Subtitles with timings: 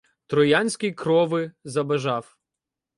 [0.27, 2.37] Троянськой крови забажав.